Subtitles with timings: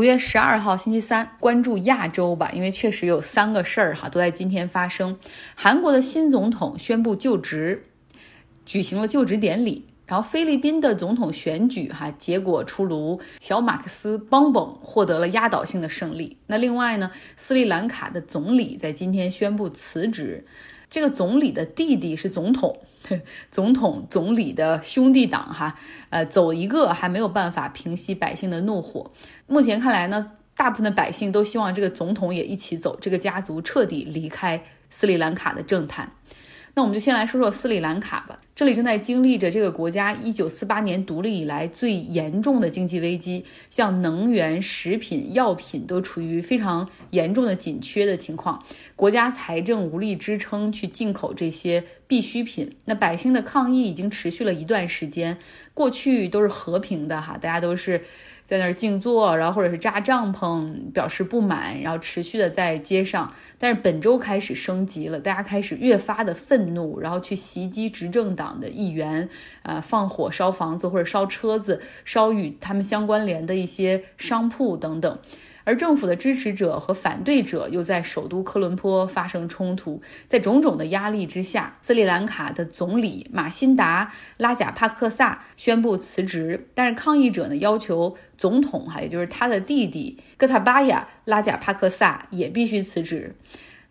[0.00, 5.18] 五月十二号星期三，关注亚洲吧，因为确实有三个事儿哈，都在今天发生。
[5.54, 7.84] 韩国的新总统宣布就职，
[8.64, 9.84] 举行了就职典礼。
[10.06, 16.38] 然后菲律宾的总统选举哈，结果出炉，小马克思邦本获得了压倒性的胜利。
[16.46, 20.46] 那另外呢，斯里兰卡的总理在今天宣布辞职。
[20.90, 22.80] 这个总理的弟弟是总统，
[23.50, 25.78] 总统总理的兄弟党哈，
[26.10, 29.12] 呃，走一个还没有办法平息百姓的怒火。
[29.46, 36.12] 目前看来呢，大部分的百姓都希望这个总统也一起走，这个家族彻底离开斯里兰卡的政坛。
[36.74, 38.40] 那我们就先来说说斯里兰卡吧。
[38.54, 48.62] 这里正在经历着这个国家一九四八年独立以来最严重的经济危机，像能源、食品、药品都处于非常严重的紧缺的情况，
[48.96, 52.76] 国家财政无力支撑去进口这些必需品。
[52.84, 55.38] 那百姓的抗议已经持续了一段时间，
[55.72, 58.02] 过去都是和平的哈，大家都是。
[58.50, 63.32] 在那儿静坐，然后或者是扎帐篷表示不满，然后持续的在街上。
[63.58, 69.28] 但是本周开始升级了，大家开始越发的愤怒，然后去袭击执政党的议员，
[69.62, 75.16] 啊，放火烧房子或者烧车子，烧与他们相关联的一些商铺等等。
[75.70, 93.36] 而政府的支持者和反对者又在首都科伦坡发生冲突，在种种的压力之下，斯里兰卡的总理马辛达·拉贾帕克萨宣布辞职，但是抗议者呢要求总统哈，也就是他的弟弟哥塔巴亚·拉贾帕克萨也必须辞职。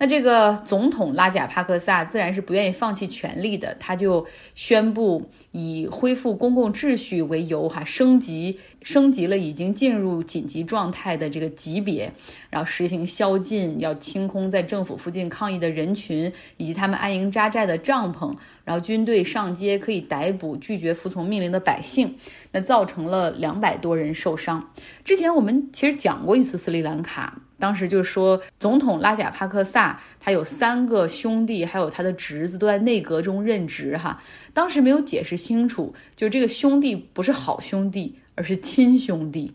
[0.00, 12.12] 那这个总统拉贾帕克萨自然是不愿意放弃权力的，他就宣布以恢复公共秩序为由，哈，升级升级了已经进入紧急状态的这个级别，
[12.48, 18.36] 然后实行宵禁，要清空在政府附近抗议的人群以及他们安营扎寨的帐篷，
[18.68, 22.16] 然后军队上街可以逮捕拒绝服从命令的百姓，
[22.52, 24.70] 那造成了两百多人受伤。
[25.02, 27.40] 之前我们其实讲过一次斯里兰卡。
[27.58, 33.96] 当时就说，总统拉贾帕克萨他有三个兄弟，还有他的侄子都在内阁中任职。
[33.96, 39.54] 哈，当时没有解释清楚，就这个兄弟不是好兄弟，而是亲兄弟。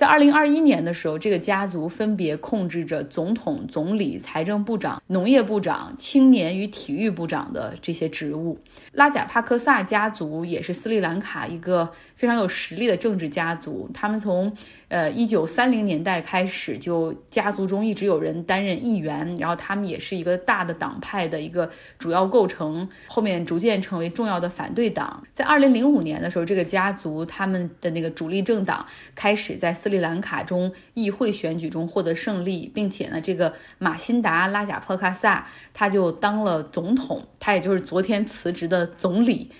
[0.00, 8.58] 在二零二一年的时候，这个家族分别控制着总统、总理、财政部长、农业部长、青年与体育部长的这些职务。
[8.92, 14.54] 拉贾帕克萨家族也是斯里兰卡一个非常有实力的政治家族，他们从。
[14.90, 25.22] 呃，一九三零年代开始，就家族中一直有人担任议员，然后他们也是一个大的党派的一个主要构成，后面逐渐成为重要的反对党。
[25.32, 39.52] 在二零零五年的时候，这个家族他们的那个主力政党开始在斯里兰卡中议会选举中获得胜利，并且呢，这个马辛达拉贾帕卡萨他就当了总统，他也就是昨天辞职的总理。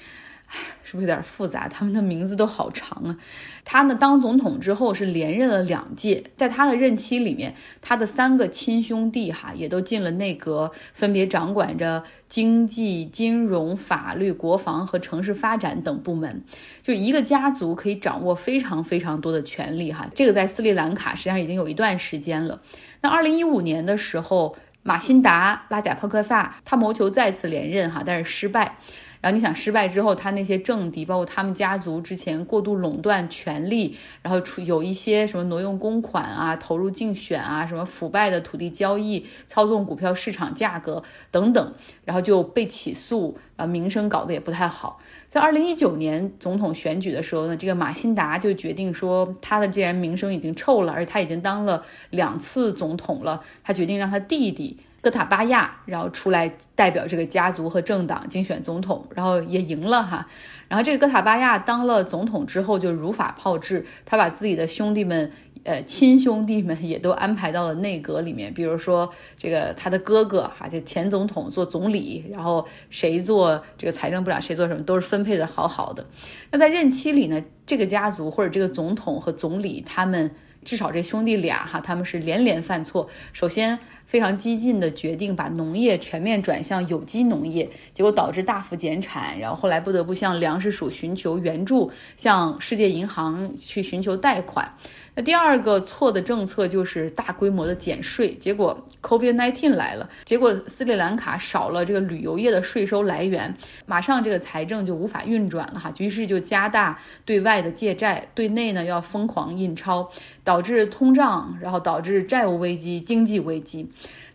[0.83, 1.69] 是不是有点复杂？
[1.69, 3.17] 他们的名字都好长啊。
[3.65, 16.43] 他呢，当总统之后是连任了两届，在他的任期里面，他的三个亲兄弟哈也都进了内阁，分别掌管着经济、金融、法律、国防和城市发展等部门。
[16.83, 20.11] 就一个家族可以掌握非常非常多的权利哈。
[20.15, 22.61] 这个在斯里兰卡实际上已经有一段时间了。
[23.03, 28.79] 那二零一五年的时候，马辛达拉贾帕克萨他谋求再次连任哈，但是失败。
[29.21, 44.99] 然后你想失败之后，他那些政敌，包括他们家族之前过度垄断权力，然后出有一些什么挪用公款啊、投入竞选啊、什么腐败的土地交易、操纵股票市场价格等等，然后就被起诉，啊，名声搞得也不太好。
[45.29, 54.79] 在二零一九年总统选举的时候呢，这个马辛达就决定说，他的既然名声已经臭了，而且他已经当了两次总统了，他决定让他弟弟。
[55.03, 60.27] 戈塔巴亚，然后出来代表这个家族和政党竞选总统，然后也赢了哈。
[60.69, 65.33] 然后这个戈塔巴亚当了总统之后就如法炮制，他把自己的兄弟们，
[65.65, 68.53] 呃，亲兄弟们也都安排到了内阁里面。
[68.53, 76.05] 比如说这个他的哥哥哈，就前总统做总理，然后谁做这个财政部长，谁做什么都是分配的好好的。
[76.51, 80.31] 那在任期里呢，这个家族或者这个总统和总理他们。
[80.65, 83.09] 至少这兄弟俩哈，他们是连连犯错。
[83.33, 94.75] 首先非常激进的决定把农业全面转向有机农业，结果导致大幅减产，然后后来不得不向粮食署寻求援助，向世界银行去寻求贷款。
[95.15, 103.55] 那第二个错的政策就是大规模的减税，结果 COVID-19 来了，结果斯里兰卡少了这个旅游业的税收来源，
[103.87, 110.11] 马上这个财政就无法运转了哈，于是就加大对外的借债，对内呢要疯狂印钞，
[110.45, 113.91] 导致通胀，然后导致债务危机、经济危机。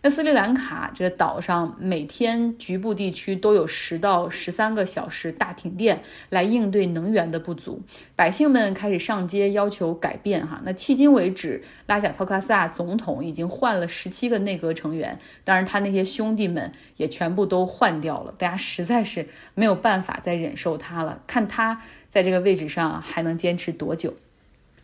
[0.05, 7.81] 那斯里兰卡这个岛上每天局部地区都有十到十三个小时大停电，来应对能源的不足。
[8.15, 10.61] 百姓们开始上街要求改变哈。
[10.63, 18.31] 那迄今为止，拉贾帕卡萨总统已经换了十七个内阁成员，当然他那些兄弟们也全部都换掉了。
[18.37, 21.81] 大家实在是没有办法再忍受他了，看他
[22.11, 24.13] 在这个位置上还能坚持多久。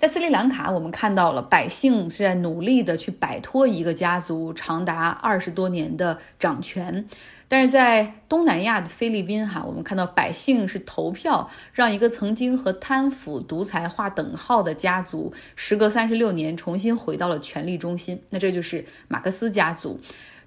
[0.02, 7.08] 在斯里兰卡，我们看到了百姓是在努力的去摆脱一个家族长达二十多年的掌权，
[7.48, 18.24] 但是在东南亚的菲律宾，哈，我们看到百姓是投票让一个曾经和贪腐独裁划等号的家族，时隔三十六年重新回到了权力中心。
[18.32, 20.00] 那这就是马克思家族，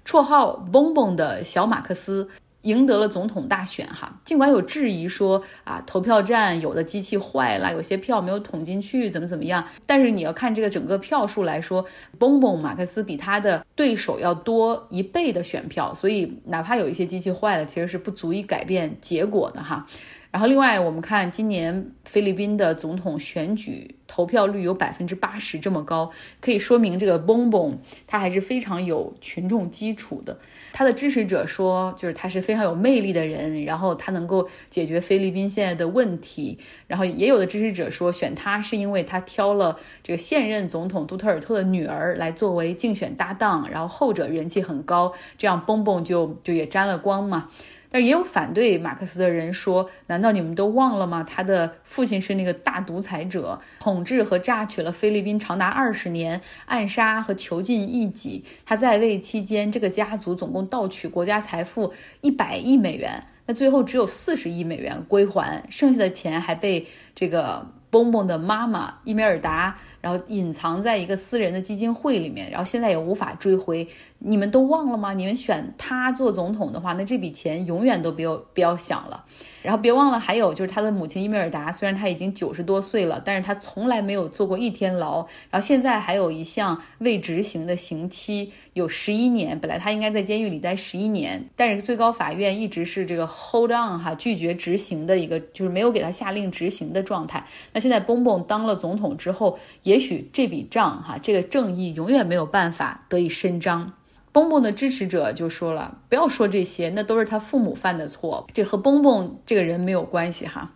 [0.03, 2.29] 绰号“蹦蹦”的小马克思。
[2.65, 11.85] 赢得了总统大选，哈，尽管有质疑说啊，投票站有的机器坏了，有些票没有捅进去，怎么怎么样，但是你要看这个整个票数来说，
[12.19, 19.87] 蹦蹦马克思比他的对手要多一倍的选票，所以哪怕有一些机器坏了，其实是不足以改变结果的，哈。
[20.35, 26.11] 然后，另外我们看今年菲律宾的总统选举投票率有百分之八十这么高，
[26.41, 30.37] 可以说明这个 Bong Bong 他还是非常有群众基础的。
[30.73, 36.59] 他的支持者说，就是他是非常有魅力的人，然后他能够解决菲律宾现在的问题。
[36.85, 47.49] 然后也有的支持者说，选他是因为他挑了这个现任总统杜特尔特的女儿来作为竞选搭档，然后后者人气很高，这样 Bong Bong 就就也沾了光嘛。
[47.95, 51.23] 但也有反对马克思的人说：“难道你们都忘了吗？
[51.23, 58.43] 他的父亲是那个大独裁者，统治和榨取了菲律宾长达二十年，暗杀和囚禁异己。
[58.65, 69.73] 他在位期间，这个家族总共盗取国家财富一百亿美元，那最后只有四十亿美元归还，剩下的钱还被这个蹦蹦的妈妈伊梅尔达。”
[70.05, 73.87] 然后隐藏在一个私人的基金会里面，然后现在也无法追回。
[74.19, 75.13] 你们都忘了吗？
[75.13, 79.25] 你们选他做总统的话，那这笔钱永远都不要不要想了。
[79.63, 85.25] 然后别忘了，还有就是他的母亲伊梅尔达，虽然他已经九十多岁了，但是他从来没有坐过一天牢。
[85.49, 89.59] 然后现在还有一项未执行的刑期，有十一年。
[89.59, 97.43] 本来他应该在监狱里待十一年，但是最高法院一直是这个 hold on 哈，拒绝执行的一个，就是没有给他下令执行的状态。
[97.73, 103.93] 那现在蹦蹦当了总统之后，也也许这笔账哈，这个正义永远没有办法得以伸张。
[104.33, 110.73] 蹦蹦的支持者就说了：“不要说这些，那都是他父母犯的错，这和蹦蹦这个人没有关系哈。”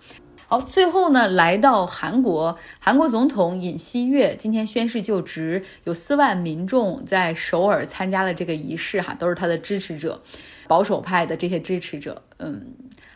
[0.47, 10.21] 好，最后呢，来到韩国，韩国总统尹锡悦今天宣誓就职，有四万民众在首尔参加了这个仪式哈，都是他的支持者，
[10.69, 12.67] 保守派的这些支持者，嗯。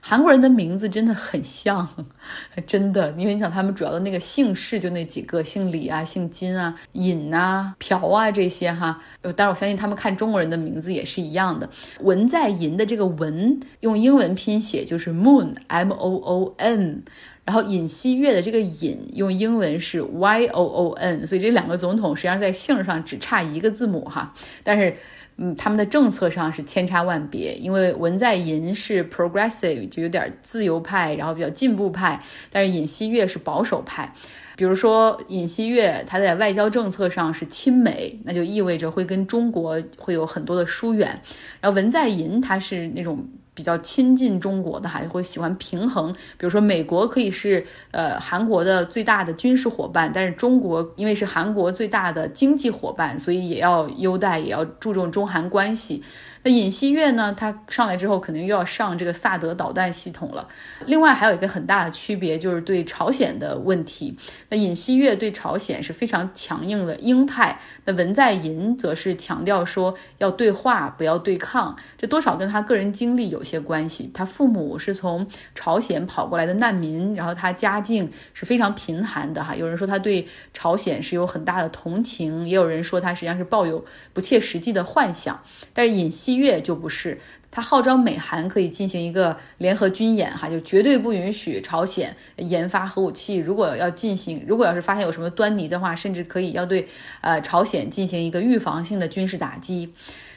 [0.06, 1.88] 韩国人的名字真的很像，
[2.68, 9.02] 真的，因为你想他们主要的那个姓氏就那几个，姓李啊，姓金啊，尹啊，朴啊这些哈。
[9.22, 11.70] 呃，当然我相信他们看中国人的名字也是一样的。
[12.02, 17.04] 文在寅的这个文用英文拼写就是 moon m o o n，
[17.46, 24.34] 然后尹锡悦的这个尹用英文是 y o o n，所以这两个总统实际上在姓上只差一个字母哈，
[24.66, 24.98] 但是。
[25.38, 32.22] 嗯，他们的政策上是千差万别，因为文在寅是 progressive，就有点自由派，然后比较进步派，
[32.52, 34.14] 但是尹锡悦是保守派。
[34.56, 41.20] 比如说尹锡悦他在外交政策上是亲美，那就意味着会跟中国会有很多的疏远。
[41.60, 43.28] 然后文在寅他是那种。
[43.56, 46.12] 比较亲近中国的，还会喜欢平衡。
[46.14, 56.04] 比如说，美国可以是呃韩国的最大的军事伙伴，但是中国因为是韩国最大的经济伙伴，所以也要优待，也要注重中韩关系。
[56.46, 57.34] 那尹锡悦呢？
[57.38, 60.46] 他上来之后肯定又要上这个萨德导弹系统了。
[60.86, 64.14] 另外还有一个很大的区别就是对朝鲜的问题。
[64.50, 71.74] 那尹锡悦对朝鲜是非常强硬的鹰派，那文在寅则是强调说要对话，不要对抗。
[71.98, 74.12] 这多少跟他个人经历有些关系。
[74.14, 79.56] 他父母是从朝鲜跑过来的难民，然后他家境是非常贫寒的哈。
[79.56, 85.40] 有人说他对朝鲜是有很大的同情，也有人说他实际上是抱有不切实际的幻想。
[85.74, 86.33] 但是尹锡。
[86.36, 87.20] 月就不是，
[87.52, 93.36] 他号召美韩可以进行一个联合军演，哈，就绝对不允许朝鲜研发核武器。
[93.36, 96.88] 如果要进行，如果要是发现有什么端倪的话，甚至可以要对
[97.22, 99.94] 呃朝鲜进行一个预防性的军事打击。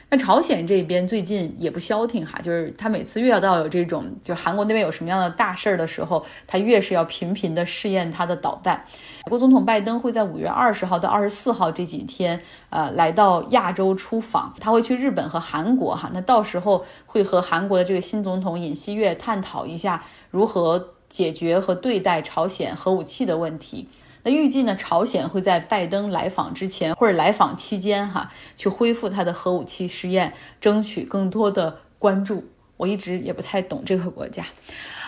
[0.09, 8.81] 那朝鲜这边最近也不消停哈，就是他每次越要到有这种，就韩国那边有什么样的大事儿的时候，他越是要频频的试验他的导弹。
[9.25, 23.89] 美国总统拜登会在五月二十号到二十四号这几天，呃，来到亚洲出访，他会去日本和韩国哈，那到时候会和韩国的这个新总统尹锡悦探讨一下如何解决和对待朝鲜核武器的问题。
[24.29, 32.45] 预计呢，朝鲜会在拜登来访之前或者来访期间哈，去恢复他的核武器试验，争取更多的关注。
[32.77, 34.43] 我一直也不太懂这个国家。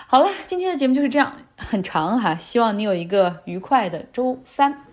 [0.07, 4.85] 好了，今天的节目就是这样，很长哈，希望你有一个愉快的周三。